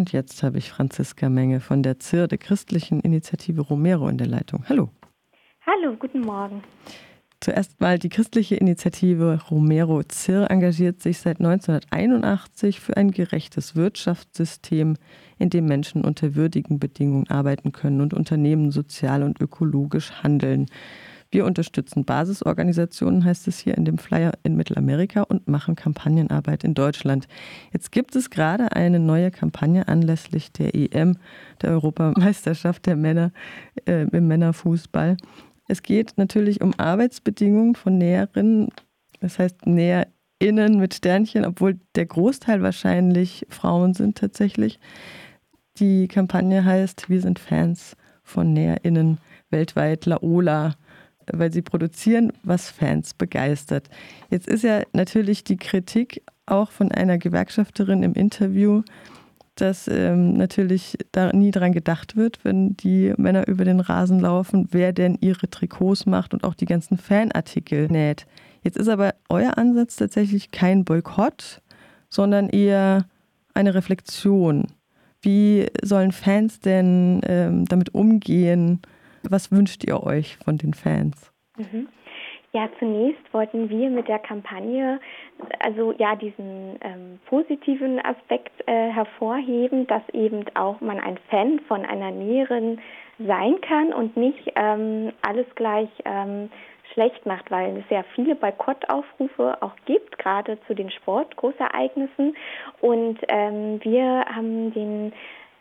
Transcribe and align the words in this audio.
Und 0.00 0.12
jetzt 0.12 0.42
habe 0.42 0.56
ich 0.56 0.70
Franziska 0.70 1.28
Menge 1.28 1.60
von 1.60 1.82
der 1.82 1.98
ZIR, 1.98 2.26
der 2.26 2.38
christlichen 2.38 3.00
Initiative 3.00 3.60
Romero, 3.60 4.08
in 4.08 4.16
der 4.16 4.28
Leitung. 4.28 4.64
Hallo. 4.66 4.88
Hallo, 5.66 5.94
guten 5.94 6.22
Morgen. 6.22 6.62
Zuerst 7.38 7.82
mal 7.82 7.98
die 7.98 8.08
christliche 8.08 8.54
Initiative 8.54 9.38
Romero 9.50 10.02
ZIR 10.02 10.50
engagiert 10.50 11.02
sich 11.02 11.18
seit 11.18 11.38
1981 11.40 12.80
für 12.80 12.96
ein 12.96 13.10
gerechtes 13.10 13.76
Wirtschaftssystem, 13.76 14.96
in 15.36 15.50
dem 15.50 15.66
Menschen 15.66 16.02
unter 16.02 16.34
würdigen 16.34 16.78
Bedingungen 16.78 17.28
arbeiten 17.28 17.72
können 17.72 18.00
und 18.00 18.14
Unternehmen 18.14 18.70
sozial 18.70 19.22
und 19.22 19.38
ökologisch 19.38 20.12
handeln. 20.22 20.64
Wir 21.32 21.46
unterstützen 21.46 22.04
Basisorganisationen, 22.04 23.24
heißt 23.24 23.46
es 23.46 23.60
hier 23.60 23.78
in 23.78 23.84
dem 23.84 23.98
Flyer 23.98 24.32
in 24.42 24.56
Mittelamerika 24.56 25.22
und 25.22 25.46
machen 25.46 25.76
Kampagnenarbeit 25.76 26.64
in 26.64 26.74
Deutschland. 26.74 27.28
Jetzt 27.72 27.92
gibt 27.92 28.16
es 28.16 28.30
gerade 28.30 28.72
eine 28.72 28.98
neue 28.98 29.30
Kampagne 29.30 29.86
anlässlich 29.86 30.50
der 30.50 30.74
EM, 30.74 31.18
der 31.62 31.70
Europameisterschaft 31.70 32.86
der 32.86 32.96
Männer 32.96 33.30
äh, 33.86 34.08
im 34.08 34.26
Männerfußball. 34.26 35.16
Es 35.68 35.84
geht 35.84 36.18
natürlich 36.18 36.62
um 36.62 36.74
Arbeitsbedingungen 36.78 37.76
von 37.76 37.96
Näherinnen, 37.96 38.70
das 39.20 39.38
heißt 39.38 39.66
NäherInnen 39.66 40.80
mit 40.80 40.94
Sternchen, 40.94 41.44
obwohl 41.44 41.78
der 41.94 42.06
Großteil 42.06 42.60
wahrscheinlich 42.62 43.46
Frauen 43.50 43.94
sind 43.94 44.18
tatsächlich. 44.18 44.80
Die 45.78 46.08
Kampagne 46.08 46.64
heißt 46.64 47.08
Wir 47.08 47.20
sind 47.20 47.38
Fans 47.38 47.96
von 48.24 48.52
NäherInnen 48.52 49.18
weltweit, 49.50 50.06
Laola, 50.06 50.74
weil 51.32 51.52
sie 51.52 51.62
produzieren, 51.62 52.32
was 52.42 52.70
Fans 52.70 53.14
begeistert. 53.14 53.88
Jetzt 54.30 54.48
ist 54.48 54.64
ja 54.64 54.82
natürlich 54.92 55.44
die 55.44 55.56
Kritik 55.56 56.22
auch 56.46 56.70
von 56.70 56.90
einer 56.92 57.18
Gewerkschafterin 57.18 58.02
im 58.02 58.14
Interview, 58.14 58.82
dass 59.54 59.88
ähm, 59.88 60.34
natürlich 60.34 60.96
da 61.12 61.32
nie 61.32 61.50
dran 61.50 61.72
gedacht 61.72 62.16
wird, 62.16 62.44
wenn 62.44 62.76
die 62.76 63.12
Männer 63.16 63.46
über 63.46 63.64
den 63.64 63.80
Rasen 63.80 64.20
laufen, 64.20 64.68
wer 64.70 64.92
denn 64.92 65.18
ihre 65.20 65.50
Trikots 65.50 66.06
macht 66.06 66.34
und 66.34 66.44
auch 66.44 66.54
die 66.54 66.66
ganzen 66.66 66.98
Fanartikel 66.98 67.88
näht. 67.88 68.26
Jetzt 68.62 68.76
ist 68.76 68.88
aber 68.88 69.14
euer 69.28 69.58
Ansatz 69.58 69.96
tatsächlich 69.96 70.50
kein 70.50 70.84
Boykott, 70.84 71.60
sondern 72.08 72.48
eher 72.48 73.06
eine 73.54 73.74
Reflexion. 73.74 74.66
Wie 75.22 75.66
sollen 75.82 76.12
Fans 76.12 76.60
denn 76.60 77.20
ähm, 77.24 77.64
damit 77.66 77.94
umgehen? 77.94 78.80
Was 79.22 79.50
wünscht 79.52 79.84
ihr 79.84 80.02
euch 80.02 80.36
von 80.38 80.56
den 80.56 80.74
Fans? 80.74 81.32
Mhm. 81.56 81.88
Ja, 82.52 82.68
zunächst 82.80 83.22
wollten 83.32 83.68
wir 83.70 83.90
mit 83.90 84.08
der 84.08 84.18
Kampagne 84.18 84.98
also 85.60 85.92
ja 85.98 86.16
diesen 86.16 86.78
ähm, 86.80 87.20
positiven 87.26 88.04
Aspekt 88.04 88.52
äh, 88.66 88.90
hervorheben, 88.90 89.86
dass 89.86 90.02
eben 90.12 90.44
auch 90.54 90.80
man 90.80 90.98
ein 90.98 91.18
Fan 91.28 91.60
von 91.68 91.84
einer 91.84 92.10
Näherin 92.10 92.80
sein 93.18 93.60
kann 93.60 93.92
und 93.92 94.16
nicht 94.16 94.52
ähm, 94.56 95.12
alles 95.22 95.46
gleich 95.54 95.88
ähm, 96.04 96.50
schlecht 96.92 97.24
macht, 97.24 97.50
weil 97.50 97.78
es 97.78 97.88
sehr 97.88 98.04
viele 98.14 98.34
Boykottaufrufe 98.34 99.62
auch 99.62 99.76
gibt, 99.84 100.18
gerade 100.18 100.58
zu 100.66 100.74
den 100.74 100.90
Sportgroßereignissen. 100.90 102.36
Und 102.80 103.18
ähm, 103.28 103.80
wir 103.84 104.24
haben 104.24 104.72
den 104.72 105.12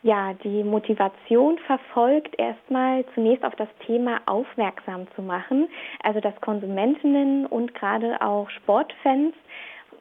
ja, 0.02 0.34
die 0.44 0.64
Motivation 0.64 1.58
verfolgt, 1.60 2.40
erstmal 2.40 3.04
zunächst 3.14 3.44
auf 3.44 3.56
das 3.56 3.68
Thema 3.86 4.22
aufmerksam 4.26 5.08
zu 5.16 5.22
machen, 5.22 5.68
also 6.04 6.22
dass 6.22 6.40
Konsumentinnen 6.42 7.46
und 7.46 7.74
gerade 7.74 8.22
auch 8.22 8.50
Sportfans 8.50 9.34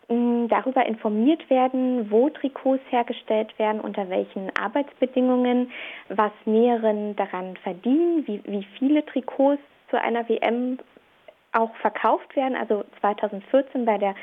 mm, 0.09 0.47
darüber 0.47 0.87
informiert 0.87 1.51
werden, 1.51 2.11
wo 2.11 2.29
Trikots 2.31 2.83
hergestellt 2.91 3.59
werden, 3.59 3.81
unter 3.81 4.09
welchen 4.09 4.51
Arbeitsbedingungen, 4.57 5.73
was 6.09 6.33
Näheren 6.45 7.17
daran 7.17 7.57
verdienen, 7.57 8.25
wie, 8.27 8.41
wie 8.45 8.67
viele 8.79 9.05
Trikots 9.05 9.63
zu 9.91 10.01
einer 10.01 10.29
WM 10.29 10.79
auch 11.53 11.75
verkauft 11.77 12.37
werden. 12.37 12.57
Also 12.57 12.85
2014 13.01 13.85
bei 13.85 13.99
der 13.99 14.15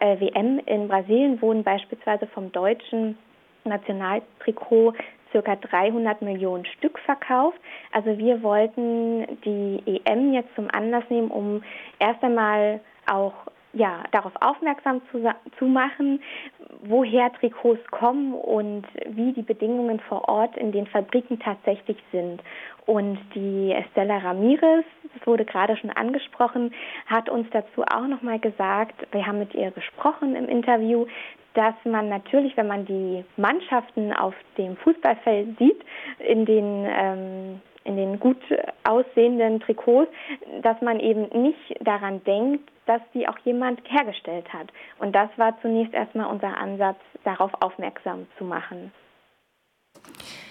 äh, 0.00 0.20
WM 0.20 0.60
in 0.66 0.86
Brasilien 0.86 1.42
wurden 1.42 1.64
beispielsweise 1.64 2.28
vom 2.28 2.52
deutschen 2.52 3.18
Nationaltrikot 3.64 4.94
circa 5.32 5.56
300 5.56 6.22
Millionen 6.22 6.64
Stück 6.64 6.98
verkauft. 7.00 7.58
Also 7.92 8.16
wir 8.18 8.42
wollten 8.42 9.26
die 9.44 10.00
EM 10.04 10.32
jetzt 10.32 10.54
zum 10.54 10.68
Anlass 10.70 11.04
nehmen, 11.10 11.30
um 11.30 11.62
erst 11.98 12.22
einmal 12.22 12.80
auch 13.06 13.34
ja, 13.72 14.02
darauf 14.12 14.32
aufmerksam 14.40 15.02
zu, 15.10 15.22
zu 15.58 15.66
machen, 15.66 16.22
woher 16.82 17.32
Trikots 17.34 17.84
kommen 17.90 18.34
und 18.34 18.86
wie 19.06 19.32
die 19.32 19.42
Bedingungen 19.42 20.00
vor 20.00 20.28
Ort 20.28 20.56
in 20.56 20.72
den 20.72 20.86
Fabriken 20.86 21.38
tatsächlich 21.38 21.98
sind. 22.10 22.42
Und 22.86 23.18
die 23.34 23.72
Estella 23.72 24.18
Ramirez, 24.18 24.86
das 25.14 25.26
wurde 25.26 25.44
gerade 25.44 25.76
schon 25.76 25.90
angesprochen, 25.90 26.72
hat 27.06 27.28
uns 27.28 27.46
dazu 27.50 27.82
auch 27.82 28.06
nochmal 28.06 28.38
gesagt, 28.38 28.94
wir 29.12 29.26
haben 29.26 29.38
mit 29.38 29.54
ihr 29.54 29.70
gesprochen 29.70 30.34
im 30.34 30.48
Interview, 30.48 31.06
dass 31.58 31.74
man 31.84 32.08
natürlich, 32.08 32.56
wenn 32.56 32.68
man 32.68 32.86
die 32.86 33.24
Mannschaften 33.36 34.12
auf 34.12 34.34
dem 34.56 34.76
Fußballfeld 34.76 35.58
sieht, 35.58 35.84
in 36.20 36.46
den 36.46 36.86
ähm, 36.88 37.60
in 37.82 37.96
den 37.96 38.20
gut 38.20 38.40
aussehenden 38.84 39.60
Trikots, 39.60 40.12
dass 40.62 40.80
man 40.82 41.00
eben 41.00 41.22
nicht 41.42 41.74
daran 41.80 42.22
denkt, 42.24 42.70
dass 42.86 43.00
die 43.14 43.26
auch 43.26 43.38
jemand 43.38 43.80
hergestellt 43.90 44.52
hat. 44.52 44.68
Und 44.98 45.16
das 45.16 45.30
war 45.36 45.58
zunächst 45.62 45.94
erstmal 45.94 46.26
unser 46.26 46.56
Ansatz, 46.58 46.98
darauf 47.24 47.50
aufmerksam 47.60 48.26
zu 48.36 48.44
machen. 48.44 48.92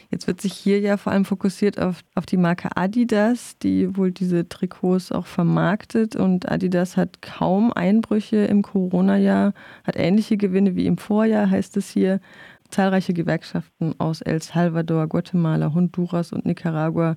Jetzt 0.10 0.28
wird 0.28 0.40
sich 0.40 0.54
hier 0.54 0.80
ja 0.80 0.96
vor 0.96 1.12
allem 1.12 1.26
fokussiert 1.26 1.80
auf, 1.80 2.02
auf 2.16 2.26
die 2.26 2.38
Marke 2.38 2.70
Adidas, 2.78 3.58
die 3.58 3.98
wohl 3.98 4.12
diese 4.12 4.48
Trikots 4.48 5.12
auch 5.12 5.26
vermarktet. 5.26 6.16
Und 6.16 6.50
Adidas 6.50 6.96
hat 6.96 7.22
kaum 7.22 7.74
Einbrüche 7.74 8.38
im 8.38 8.62
Corona-Jahr, 8.62 9.54
hat 9.84 9.98
ähnliche 9.98 10.38
Gewinne 10.38 10.76
wie 10.76 10.86
im 10.86 10.98
Vorjahr, 10.98 11.50
heißt 11.50 11.76
es 11.78 11.90
hier. 11.90 12.22
Zahlreiche 12.70 13.14
Gewerkschaften 13.14 13.96
aus 13.98 14.22
El 14.22 14.42
Salvador, 14.42 15.08
Guatemala, 15.08 15.74
Honduras 15.74 16.34
und 16.34 16.46
Nicaragua 16.46 17.16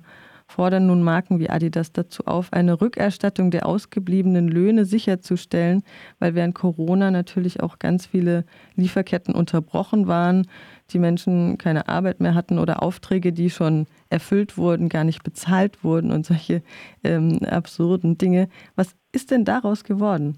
fordern 0.51 0.87
nun 0.87 1.01
Marken 1.01 1.39
wie 1.39 1.49
Adidas 1.49 1.91
dazu 1.91 2.25
auf, 2.25 2.53
eine 2.53 2.79
Rückerstattung 2.81 3.51
der 3.51 3.65
ausgebliebenen 3.65 4.47
Löhne 4.47 4.85
sicherzustellen, 4.85 5.81
weil 6.19 6.35
während 6.35 6.55
Corona 6.55 7.09
natürlich 7.09 7.61
auch 7.61 7.79
ganz 7.79 8.05
viele 8.05 8.45
Lieferketten 8.75 9.33
unterbrochen 9.33 10.07
waren, 10.07 10.47
die 10.91 10.99
Menschen 10.99 11.57
keine 11.57 11.87
Arbeit 11.87 12.19
mehr 12.19 12.35
hatten 12.35 12.59
oder 12.59 12.83
Aufträge, 12.83 13.31
die 13.31 13.49
schon 13.49 13.87
erfüllt 14.09 14.57
wurden, 14.57 14.89
gar 14.89 15.05
nicht 15.05 15.23
bezahlt 15.23 15.83
wurden 15.83 16.11
und 16.11 16.25
solche 16.25 16.61
ähm, 17.03 17.39
absurden 17.43 18.17
Dinge. 18.17 18.49
Was 18.75 18.93
ist 19.13 19.31
denn 19.31 19.45
daraus 19.45 19.83
geworden? 19.83 20.37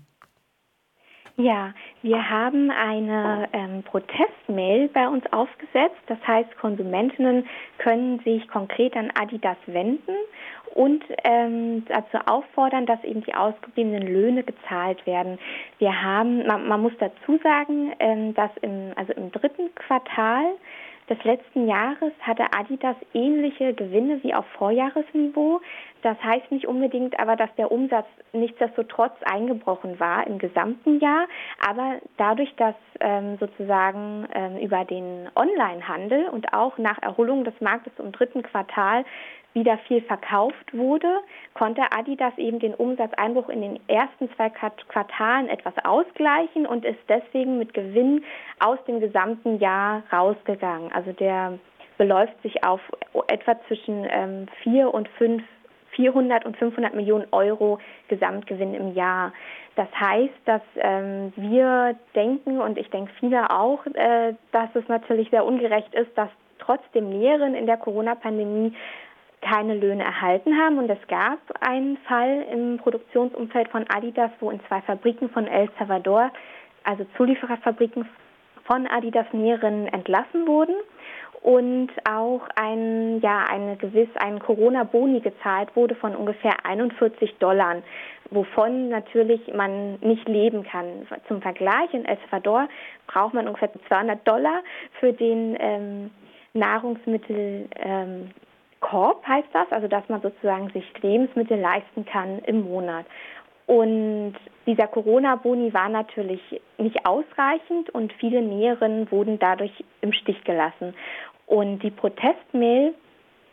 Ja, 1.36 1.74
wir 2.04 2.30
haben 2.30 2.70
eine 2.70 3.50
ähm, 3.54 3.82
Protestmail 3.84 4.88
bei 4.90 5.08
uns 5.08 5.26
aufgesetzt. 5.34 5.98
Das 6.06 6.20
heißt, 6.28 6.56
Konsumentinnen 6.60 7.48
können 7.80 8.20
sich 8.20 8.48
konkret 8.48 8.96
an 8.96 9.12
Adidas 9.20 9.58
wenden 9.66 10.14
und 10.76 11.04
ähm, 11.24 11.86
dazu 11.88 12.18
auffordern, 12.28 12.86
dass 12.86 13.04
eben 13.04 13.24
die 13.24 13.34
ausgebliebenen 13.34 14.08
Löhne 14.08 14.44
gezahlt 14.44 15.04
werden. 15.08 15.40
Wir 15.80 16.04
haben, 16.04 16.46
man, 16.46 16.68
man 16.68 16.82
muss 16.82 16.94
dazu 17.00 17.40
sagen, 17.42 17.94
ähm, 18.00 18.36
dass 18.36 18.52
im, 18.62 18.92
also 18.96 19.14
im 19.14 19.32
dritten 19.32 19.74
Quartal 19.74 20.46
des 21.14 21.24
letzten 21.24 21.68
Jahres 21.68 22.12
hatte 22.22 22.46
Adidas 22.58 22.96
ähnliche 23.14 23.74
Gewinne 23.74 24.24
wie 24.24 24.34
auf 24.34 24.46
Vorjahresniveau. 24.58 25.62
Das 26.02 26.18
heißt 26.24 26.52
nicht 26.52 26.68
unbedingt 26.68 27.20
aber, 27.20 27.36
dass 27.36 27.54
der 27.56 27.72
Umsatz 27.72 28.08
nichtsdestotrotz 28.34 29.14
eingebrochen 29.24 30.00
war 30.00 30.26
im 30.26 30.40
gesamten 30.40 31.00
Jahr. 31.00 31.28
Aber 31.66 31.98
dadurch, 32.18 32.54
dass 32.56 32.76
ähm, 33.00 33.38
sozusagen 33.40 34.28
ähm, 34.34 34.58
über 34.58 34.86
den 34.86 35.30
Onlinehandel 35.36 36.30
und 36.30 36.52
auch 36.54 36.78
nach 36.78 37.02
Erholung 37.02 37.44
des 37.44 37.60
Marktes 37.62 37.94
im 38.00 38.12
dritten 38.12 38.42
Quartal 38.42 39.06
wieder 39.54 39.78
viel 39.88 40.02
verkauft 40.02 40.74
wurde, 40.74 41.20
konnte 41.54 41.82
Adidas 41.92 42.38
eben 42.38 42.60
den 42.60 42.74
Umsatzeinbruch 42.74 43.50
in 43.50 43.62
den 43.62 43.80
ersten 43.88 44.30
zwei 44.36 44.50
Quartalen 44.50 45.50
etwas 45.50 45.74
ausgleichen 45.84 46.66
und 46.66 46.86
ist 46.86 47.00
deswegen 47.08 47.58
mit 47.58 47.74
Gewinn 47.74 48.24
aus 48.60 48.80
dem 48.86 49.00
gesamten 49.00 49.60
Jahr 49.60 50.04
rausgegangen. 50.12 50.92
Also 50.92 51.12
der 51.12 51.60
beläuft 51.98 52.42
sich 52.42 52.64
auf 52.64 52.82
etwa 53.28 53.56
zwischen 53.68 54.06
ähm, 54.10 54.48
4 54.64 54.94
und 54.94 55.08
5 55.10 55.44
400 55.96 56.46
und 56.46 56.58
500 56.58 56.96
Millionen 56.96 57.28
Euro 57.32 57.80
Gesamtgewinn 58.08 58.74
im 58.74 58.94
Jahr. 58.96 59.32
Das 59.76 59.88
heißt, 60.00 60.34
dass 60.46 60.62
ähm, 60.78 61.34
wir 61.36 61.96
denken 62.16 62.60
und 62.60 62.78
ich 62.78 62.90
denke 62.90 63.12
viele 63.20 63.50
auch, 63.52 63.86
äh, 63.86 64.34
dass 64.52 64.70
es 64.76 64.88
natürlich 64.88 65.30
sehr 65.30 65.46
ungerecht 65.46 65.94
ist, 65.94 66.16
dass 66.18 66.30
trotzdem 66.60 67.12
Lehren 67.12 67.56
in 67.56 67.66
der 67.66 67.78
Corona-Pandemie 67.78 68.74
keine 69.44 69.76
Löhne 69.76 70.04
erhalten 70.04 70.58
haben. 70.58 70.78
Und 70.78 70.90
es 70.90 71.08
gab 71.08 71.40
einen 71.62 71.98
Fall 72.08 72.46
im 72.52 72.78
Produktionsumfeld 72.78 73.70
von 73.70 73.86
Adidas, 73.90 74.32
wo 74.40 74.50
in 74.50 74.60
zwei 74.68 74.82
Fabriken 74.82 75.30
von 75.30 75.48
El 75.48 75.70
Salvador, 75.78 76.32
also 76.84 77.06
Zuliefererfabriken 77.18 78.08
von 78.66 78.88
Adidas 78.88 79.28
Näherinnen 79.34 79.88
entlassen 79.88 80.48
wurden. 80.48 80.76
und 81.44 81.90
auch 82.10 82.48
ein, 82.56 83.20
ja, 83.20 83.46
eine 83.50 83.76
gewiss, 83.76 84.08
ein 84.16 84.40
Corona-Boni 84.40 85.20
gezahlt 85.20 85.76
wurde 85.76 85.94
von 85.94 86.16
ungefähr 86.16 86.66
41 86.66 87.36
Dollar, 87.40 87.82
wovon 88.32 88.88
natürlich 88.88 89.54
man 89.54 89.96
nicht 90.00 90.28
leben 90.30 90.64
kann. 90.64 91.06
Zum 91.28 91.42
Vergleich, 91.42 91.94
in 91.94 92.06
El 92.06 92.18
Salvador 92.22 92.70
braucht 93.08 93.34
man 93.34 93.48
ungefähr 93.48 93.70
200 93.90 94.26
Dollar 94.26 94.64
für 95.02 95.12
den 95.12 95.58
ähm, 95.60 96.12
Nahrungsmittel 96.54 97.68
ähm, 97.76 98.30
Korb 98.84 99.26
heißt 99.26 99.48
das, 99.54 99.72
also 99.72 99.88
dass 99.88 100.08
man 100.10 100.22
sozusagen 100.22 100.70
sich 100.70 100.86
Lebensmittel 101.02 101.58
leisten 101.58 102.06
kann 102.06 102.40
im 102.40 102.66
Monat. 102.66 103.06
Und 103.66 104.36
dieser 104.68 104.88
Corona-Boni 104.88 105.74
war 105.74 105.88
natürlich 105.88 106.42
nicht 106.78 107.06
ausreichend 107.06 107.90
und 107.92 108.12
viele 108.14 108.42
Näherinnen 108.42 109.10
wurden 109.10 109.40
dadurch 109.40 109.72
im 110.02 110.12
Stich 110.12 110.44
gelassen. 110.44 110.94
Und 111.48 111.80
die 111.80 111.92
Protestmail 111.92 112.94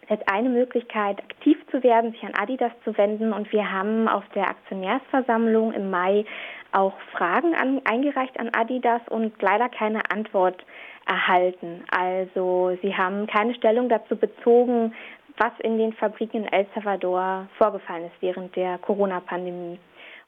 ist 0.08 0.22
eine 0.28 0.48
Möglichkeit, 0.48 1.20
aktiv 1.20 1.56
zu 1.70 1.84
werden, 1.84 2.10
sich 2.10 2.24
an 2.24 2.34
Adidas 2.34 2.72
zu 2.84 2.98
wenden. 2.98 3.32
Und 3.32 3.52
wir 3.52 3.70
haben 3.70 4.08
auf 4.08 4.24
der 4.34 4.48
Aktionärsversammlung 4.48 5.72
im 5.72 5.90
Mai 5.90 6.24
auch 6.72 6.94
Fragen 7.12 7.54
an, 7.54 7.80
eingereicht 7.84 8.38
an 8.40 8.50
Adidas 8.52 9.02
und 9.08 9.40
leider 9.40 9.68
keine 9.68 10.10
Antwort 10.10 10.64
erhalten. 11.06 11.84
Also 11.90 12.76
sie 12.82 12.96
haben 12.96 13.26
keine 13.26 13.54
Stellung 13.54 13.88
dazu 13.88 14.16
bezogen, 14.16 14.94
was 15.40 15.52
in 15.64 15.78
den 15.78 15.94
Fabriken 15.94 16.44
in 16.44 16.52
El 16.52 16.66
Salvador 16.75 17.48
vorgefallen 17.56 18.04
ist 18.04 18.20
während 18.20 18.54
der 18.54 18.78
Corona-Pandemie. 18.78 19.78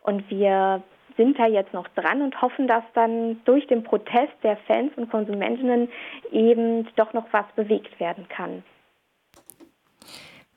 Und 0.02 0.28
wir 0.30 0.82
sind 1.16 1.38
da 1.38 1.46
jetzt 1.46 1.74
noch 1.74 1.86
dran 1.88 2.22
und 2.22 2.40
hoffen, 2.40 2.66
dass 2.66 2.82
dann 2.94 3.40
durch 3.44 3.66
den 3.66 3.84
Protest 3.84 4.32
der 4.42 4.56
Fans 4.66 4.90
und 4.96 5.10
Konsumentinnen 5.10 5.88
eben 6.30 6.88
doch 6.96 7.12
noch 7.12 7.26
was 7.32 7.44
bewegt 7.54 8.00
werden 8.00 8.26
kann. 8.28 8.64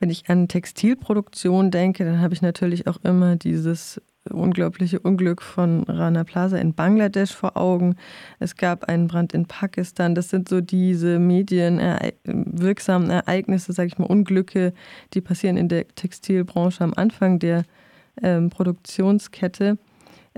Wenn 0.00 0.10
ich 0.10 0.28
an 0.28 0.48
Textilproduktion 0.48 1.70
denke, 1.70 2.04
dann 2.04 2.20
habe 2.20 2.32
ich 2.32 2.42
natürlich 2.42 2.86
auch 2.86 2.98
immer 3.04 3.36
dieses 3.36 4.00
unglaubliche 4.30 5.00
Unglück 5.00 5.42
von 5.42 5.84
Rana 5.84 6.24
Plaza 6.24 6.56
in 6.58 6.74
Bangladesch 6.74 7.34
vor 7.34 7.56
Augen. 7.56 7.96
Es 8.38 8.56
gab 8.56 8.84
einen 8.84 9.08
Brand 9.08 9.32
in 9.32 9.46
Pakistan. 9.46 10.14
Das 10.14 10.30
sind 10.30 10.48
so 10.48 10.60
diese 10.60 11.18
medienwirksamen 11.18 13.10
Ereignisse, 13.10 13.72
sage 13.72 13.88
ich 13.88 13.98
mal, 13.98 14.06
Unglücke, 14.06 14.72
die 15.14 15.20
passieren 15.20 15.56
in 15.56 15.68
der 15.68 15.88
Textilbranche 15.88 16.82
am 16.84 16.94
Anfang 16.94 17.38
der 17.38 17.64
ähm, 18.22 18.50
Produktionskette. 18.50 19.78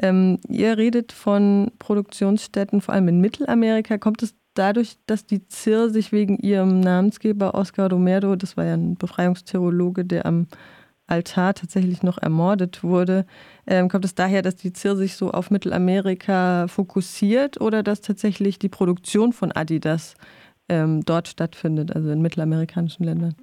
Ähm, 0.00 0.38
ihr 0.49 0.79
redet 0.79 1.12
von 1.12 1.73
Produktionsstätten, 1.79 2.81
vor 2.81 2.94
allem 2.94 3.08
in 3.08 3.20
Mittelamerika. 3.20 3.99
Kommt 3.99 4.23
es 4.23 4.34
dadurch, 4.55 4.96
dass 5.06 5.26
die 5.26 5.46
ZIR 5.46 5.91
sich 5.91 6.12
wegen 6.12 6.37
ihrem 6.38 6.81
Namensgeber 6.81 7.55
Oscar 7.55 7.91
Romero, 7.91 8.37
das 8.37 8.56
war 8.56 8.64
ja 8.64 8.75
ein 8.75 8.96
Befreiungstheologe, 8.96 10.05
der 10.05 10.26
am 10.26 10.46
Altar 11.08 11.55
tatsächlich 11.55 12.02
noch 12.02 12.19
ermordet 12.19 12.84
wurde. 12.84 13.26
Ähm, 13.66 13.88
kommt 13.88 14.05
es 14.05 14.14
daher, 14.14 14.43
dass 14.43 14.56
die 14.56 14.72
ZIR 14.72 14.96
sich 14.96 15.16
so 15.16 15.31
auf 15.31 15.50
Mittelamerika 15.50 16.66
fokussiert 16.69 17.60
oder 17.60 17.82
dass 17.82 18.00
tatsächlich 18.00 18.58
die 18.58 18.69
Produktion 18.69 19.32
von 19.32 19.52
Adidas 19.52 20.16
ähm, 20.69 21.02
dort 21.05 21.28
stattfindet, 21.28 21.94
also 21.94 22.10
in 22.10 22.22
mittelamerikanischen 22.22 23.05
Ländern? 23.05 23.34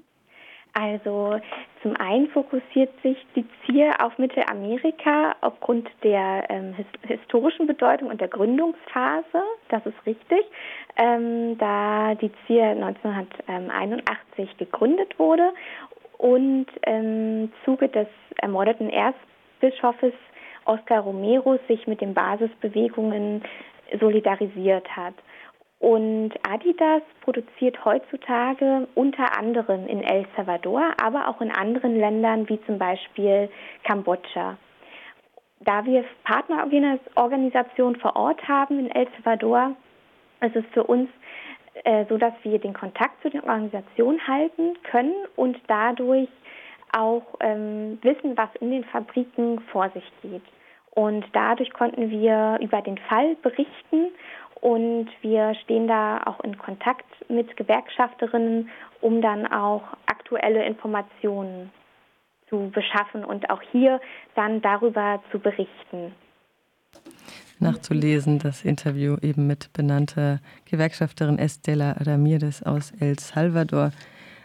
Also 0.73 1.39
zum 1.81 1.95
einen 1.97 2.27
fokussiert 2.29 2.91
sich 3.01 3.15
die 3.33 3.45
ZIR 3.65 3.93
auf 4.03 4.17
Mittelamerika 4.17 5.33
aufgrund 5.39 5.87
der 6.03 6.43
ähm, 6.49 6.73
his 6.73 6.85
historischen 7.03 7.65
Bedeutung 7.65 8.09
und 8.09 8.19
der 8.19 8.27
Gründungsphase. 8.27 9.41
Das 9.69 9.85
ist 9.85 10.05
richtig, 10.05 10.41
ähm, 10.97 11.57
da 11.59 12.15
die 12.15 12.31
ZIR 12.45 12.71
1981 12.71 14.57
gegründet 14.57 15.17
wurde 15.17 15.53
und 16.17 16.67
im 16.85 17.51
Zuge 17.63 17.89
des 17.89 18.07
ermordeten 18.37 18.89
Erzbischofes 18.89 20.13
Oscar 20.65 21.01
Romero 21.01 21.57
sich 21.67 21.85
mit 21.87 22.01
den 22.01 22.13
Basisbewegungen 22.13 23.43
solidarisiert 23.99 24.87
hat. 24.95 25.13
Und 25.79 26.31
Adidas 26.41 27.03
produziert 27.21 27.83
heutzutage 27.85 28.87
unter 28.95 29.37
anderem 29.37 29.85
in 29.87 30.03
El 30.03 30.25
Salvador, 30.35 30.93
aber 31.03 31.27
auch 31.27 31.41
in 31.41 31.51
anderen 31.51 31.99
Ländern 31.99 32.49
wie 32.49 32.59
zum 32.65 32.79
Beispiel 32.79 33.49
Kambodscha. 33.83 34.57
Da 35.59 35.85
wir 35.85 36.03
Partnerorganisationen 36.23 37.99
vor 37.99 38.15
Ort 38.15 38.47
haben 38.47 38.79
in 38.79 38.91
El 38.91 39.07
Salvador, 39.11 39.75
ist 40.41 40.55
es 40.55 40.65
für 40.73 40.83
uns 40.83 41.09
äh, 41.83 42.05
so 42.07 42.17
dass 42.17 42.33
wir 42.43 42.59
den 42.59 42.73
Kontakt 42.73 43.21
zu 43.21 43.29
den 43.29 43.41
Organisationen 43.41 44.25
halten 44.27 44.77
können 44.83 45.13
und 45.35 45.57
dadurch 45.67 46.29
auch 46.91 47.23
ähm, 47.41 47.99
wissen, 48.01 48.37
was 48.37 48.49
in 48.61 48.71
den 48.71 48.85
Fabriken 48.85 49.59
vor 49.71 49.89
sich 49.89 50.09
geht. 50.21 50.43
Und 50.91 51.25
dadurch 51.33 51.73
konnten 51.73 52.09
wir 52.09 52.57
über 52.61 52.81
den 52.81 52.97
Fall 52.97 53.35
berichten 53.41 54.07
und 54.61 55.09
wir 55.21 55.53
stehen 55.55 55.87
da 55.87 56.21
auch 56.25 56.39
in 56.41 56.57
Kontakt 56.57 57.05
mit 57.29 57.57
Gewerkschafterinnen, 57.57 58.69
um 59.01 59.21
dann 59.21 59.45
auch 59.45 59.83
aktuelle 60.05 60.65
Informationen 60.65 61.71
zu 62.47 62.71
beschaffen 62.73 63.25
und 63.25 63.49
auch 63.49 63.61
hier 63.71 63.99
dann 64.35 64.61
darüber 64.61 65.21
zu 65.31 65.39
berichten 65.39 66.15
nachzulesen, 67.59 68.39
das 68.39 68.63
Interview 68.63 69.17
eben 69.21 69.47
mit 69.47 69.71
benannter 69.73 70.39
Gewerkschafterin 70.65 71.39
Estela 71.39 71.91
Ramirez 71.99 72.61
aus 72.63 72.91
El 72.99 73.19
Salvador. 73.19 73.91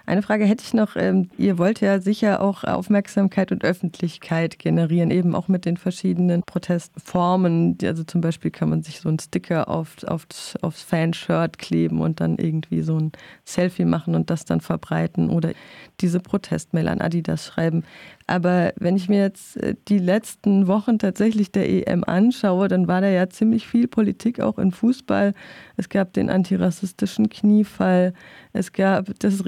Eine 0.07 0.23
Frage 0.23 0.45
hätte 0.45 0.65
ich 0.65 0.75
noch. 0.75 0.97
Ähm, 0.97 1.31
ihr 1.39 1.59
wollt 1.59 1.81
ja 1.81 2.01
sicher 2.01 2.41
auch 2.41 2.65
Aufmerksamkeit 2.65 3.53
und 3.53 3.65
Öffentlichkeit 3.65 4.59
generieren, 4.59 5.11
eben 5.11 5.35
auch 5.35 5.49
mit 5.49 5.65
den 5.65 5.77
verschiedenen 5.77 6.43
Protestformen. 6.43 7.79
Also 7.83 8.05
zum 8.05 8.21
Beispiel 8.21 8.51
kann 8.51 8.71
man 8.71 8.83
sich 8.83 9.01
so 9.01 9.09
einen 9.09 9.19
Sticker 9.19 9.69
auf, 9.69 10.03
auf, 10.05 10.27
aufs 10.63 10.83
Fanshirt 10.83 11.59
kleben 11.59 12.01
und 12.01 12.21
dann 12.21 12.37
irgendwie 12.39 12.83
so 12.83 12.99
ein 12.99 13.13
Selfie 13.45 13.85
machen 13.85 14.15
und 14.15 14.31
das 14.31 14.45
dann 14.45 14.61
verbreiten 14.61 15.31
oder 15.31 15.53
diese 16.01 16.21
Protestmail 16.21 16.89
an 16.89 17.01
Adidas 17.01 17.47
schreiben. 17.47 17.85
Aber 18.27 18.73
wenn 18.77 18.95
ich 18.95 19.09
mir 19.09 19.21
jetzt 19.21 19.57
äh, 19.57 19.75
die 19.89 19.99
letzten 19.99 20.69
Wochen 20.69 21.01
tatsächlich 21.01 21.51
der 21.51 21.69
EM 21.69 22.05
anschaue, 22.05 22.69
dann 22.69 22.87
war 22.87 23.01
da 23.01 23.09
ja 23.09 23.29
ziemlich 23.29 23.67
viel 23.67 23.89
Politik 23.89 24.41
auch 24.41 24.57
im 24.57 24.71
Fußball. 24.71 25.35
Es 25.77 25.89
gab 25.89 26.13
den 26.13 26.31
antirassistischen 26.31 27.29
Kniefall, 27.29 28.15
es 28.53 28.73
gab 28.73 29.09
das 29.19 29.45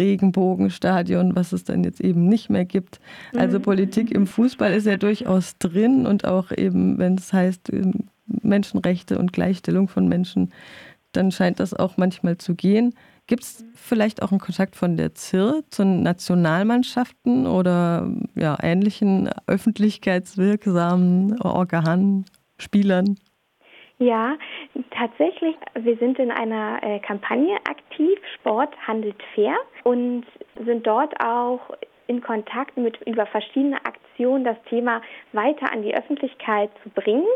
Regenbogenstadion, 0.53 1.35
was 1.35 1.53
es 1.53 1.65
dann 1.65 1.85
jetzt 1.85 2.01
eben 2.01 2.29
nicht 2.29 2.51
mehr 2.51 2.65
gibt. 2.65 3.01
Also 3.35 3.59
mhm. 3.59 3.63
Politik 3.63 4.11
im 4.13 4.27
Fußball 4.27 4.73
ist 4.73 4.87
ja 4.87 4.97
durchaus 4.97 5.59
drin 5.59 6.07
und 6.07 6.25
auch 6.25 6.51
eben, 6.53 6.99
wenn 6.99 7.15
es 7.15 7.33
heißt 7.33 7.73
ähm, 7.73 8.09
Menschenrechte 8.27 9.19
und 9.19 9.33
Gleichstellung 9.33 9.89
von 9.89 10.09
Menschen, 10.09 10.53
dann 11.13 11.31
scheint 11.31 11.61
das 11.61 11.75
auch 11.75 11.97
manchmal 11.97 12.39
zu 12.39 12.55
gehen. 12.55 12.95
Gibt 13.27 13.43
es 13.45 13.65
vielleicht 13.75 14.23
auch 14.23 14.31
einen 14.31 14.41
Kontakt 14.41 14.77
von 14.77 14.97
der 14.97 15.15
ZIR 15.15 15.63
zu 15.71 15.85
Nationalmannschaften 15.85 17.47
oder 17.47 18.11
ja, 18.35 18.59
ähnlichen 18.61 19.29
öffentlichkeitswirksamen 19.47 21.41
Organen, 21.41 22.25
Spielern? 22.59 23.17
Ja, 24.03 24.37
tatsächlich. 24.91 25.55
Wir 25.75 25.97
sind 25.99 26.19
in 26.19 26.33
einer 26.33 26.83
äh, 26.83 26.99
Kampagne 26.99 27.55
aktiv, 27.71 28.19
Sport 28.35 28.75
handelt 28.85 29.15
fair, 29.33 29.55
und 29.85 30.25
sind 30.57 30.85
dort 30.85 31.15
auch 31.25 31.61
in 32.09 32.21
Kontakt 32.21 32.77
mit 32.77 33.01
über 33.03 33.27
verschiedene 33.27 33.77
Aktionen 33.85 34.43
das 34.43 34.57
Thema 34.69 35.03
weiter 35.33 35.73
an 35.73 35.83
die 35.83 35.95
Öffentlichkeit 35.95 36.71
zu 36.83 36.91
bringen. 36.91 37.29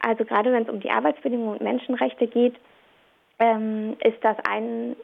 Also 0.00 0.26
gerade 0.26 0.52
wenn 0.52 0.64
es 0.64 0.68
um 0.68 0.80
die 0.80 0.90
Arbeitsbedingungen 0.90 1.54
und 1.54 1.62
Menschenrechte 1.62 2.26
geht, 2.26 2.56
ähm, 3.38 3.96
ist 4.04 4.22
das 4.22 4.36
ein, 4.46 4.94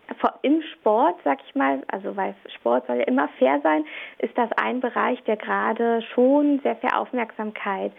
im 0.43 0.61
Sport, 0.75 1.17
sag 1.25 1.39
ich 1.49 1.55
mal, 1.55 1.83
also 1.91 2.15
weil 2.19 2.35
Sport 2.59 2.87
soll 2.87 2.99
ja 2.99 3.05
immer 3.05 3.29
fair 3.39 3.61
sein, 3.63 3.87
ist 4.19 4.37
das 4.37 4.53
ein 4.59 4.81
Bereich, 4.81 5.23
der 5.25 5.39
gerade 5.39 6.03
schon 6.15 6.61
sehr 6.63 6.77
viel 6.77 6.91
Aufmerksamkeit 6.91 7.93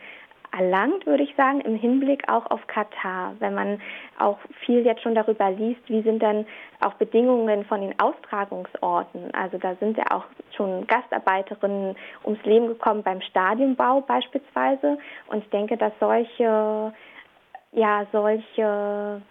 erlangt, 0.52 1.06
würde 1.06 1.24
ich 1.24 1.36
sagen, 1.36 1.62
im 1.62 1.76
Hinblick 1.76 2.30
auch 2.30 2.46
auf 2.50 2.66
Katar. 2.68 3.36
Wenn 3.40 3.54
man 3.54 3.82
auch 4.18 4.38
viel 4.66 4.86
jetzt 4.86 5.02
schon 5.02 5.16
darüber 5.16 5.52
liest, 5.52 5.82
wie 5.88 6.02
sind 6.02 6.22
dann 6.22 6.46
auch 6.80 6.94
Bedingungen 6.96 7.66
von 7.66 7.82
den 7.82 8.00
Austragungsorten. 8.00 9.34
Also 9.34 9.58
da 9.58 9.76
sind 9.76 9.98
ja 9.98 10.06
auch 10.12 10.26
schon 10.56 10.88
Gastarbeiterinnen 10.88 11.96
ums 12.24 12.44
Leben 12.44 12.68
gekommen 12.68 13.04
beim 13.04 13.22
Stadionbau 13.22 14.02
beispielsweise. 14.02 14.98
Und 15.28 15.44
ich 15.44 15.50
denke, 15.50 15.78
dass 15.78 15.94
solche, 16.00 16.94
ja, 17.72 18.06
solche 18.12 19.22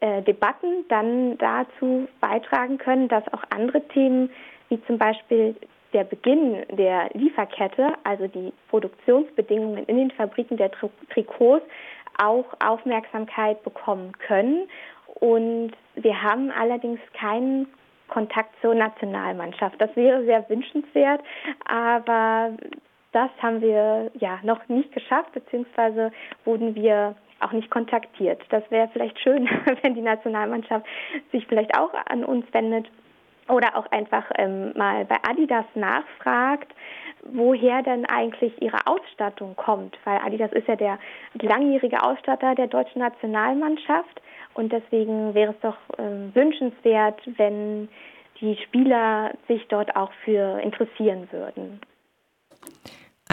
äh, 0.00 0.22
Debatten 0.22 0.86
dann 0.88 1.38
dazu 1.38 2.08
beitragen 2.20 2.78
können, 2.78 3.08
dass 3.08 3.26
auch 3.32 3.42
andere 3.50 3.86
Themen 3.88 4.30
wie 4.68 4.82
zum 4.86 4.98
Beispiel 4.98 5.54
der 5.94 6.04
Beginn 6.04 6.64
der 6.70 7.08
Lieferkette, 7.14 7.94
also 8.02 8.26
die 8.26 8.52
Produktionsbedingungen 8.68 9.84
in 9.86 9.96
den 9.96 10.10
Fabriken 10.10 10.56
der 10.56 10.70
Trikots, 11.12 11.64
auch 12.18 12.44
Aufmerksamkeit 12.62 13.62
bekommen 13.64 14.12
können. 14.18 14.68
Und 15.20 15.72
wir 15.94 16.22
haben 16.22 16.50
allerdings 16.50 17.00
keinen 17.18 17.68
Kontakt 18.08 18.54
zur 18.60 18.74
Nationalmannschaft. 18.74 19.80
Das 19.80 19.94
wäre 19.96 20.24
sehr 20.24 20.48
wünschenswert, 20.48 21.22
aber 21.64 22.50
das 23.12 23.30
haben 23.40 23.60
wir 23.60 24.10
ja 24.18 24.40
noch 24.42 24.68
nicht 24.68 24.92
geschafft, 24.92 25.32
beziehungsweise 25.32 26.12
wurden 26.44 26.74
wir 26.74 27.14
auch 27.40 27.52
nicht 27.52 27.70
kontaktiert. 27.70 28.42
Das 28.50 28.62
wäre 28.70 28.88
vielleicht 28.92 29.18
schön, 29.20 29.48
wenn 29.82 29.94
die 29.94 30.02
Nationalmannschaft 30.02 30.84
sich 31.32 31.46
vielleicht 31.46 31.78
auch 31.78 31.92
an 32.06 32.24
uns 32.24 32.44
wendet 32.52 32.88
oder 33.48 33.76
auch 33.76 33.86
einfach 33.90 34.24
ähm, 34.36 34.72
mal 34.76 35.04
bei 35.04 35.16
Adidas 35.22 35.66
nachfragt, 35.74 36.72
woher 37.24 37.82
denn 37.82 38.06
eigentlich 38.06 38.60
ihre 38.62 38.86
Ausstattung 38.86 39.56
kommt, 39.56 39.96
weil 40.04 40.18
Adidas 40.18 40.52
ist 40.52 40.68
ja 40.68 40.76
der 40.76 40.98
langjährige 41.40 42.02
Ausstatter 42.02 42.54
der 42.54 42.66
deutschen 42.66 43.00
Nationalmannschaft 43.00 44.20
und 44.54 44.72
deswegen 44.72 45.34
wäre 45.34 45.52
es 45.52 45.60
doch 45.60 45.76
ähm, 45.98 46.30
wünschenswert, 46.34 47.20
wenn 47.36 47.88
die 48.40 48.56
Spieler 48.64 49.32
sich 49.48 49.66
dort 49.68 49.96
auch 49.96 50.12
für 50.24 50.60
interessieren 50.60 51.28
würden. 51.30 51.80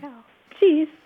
Tschüss. 0.59 0.98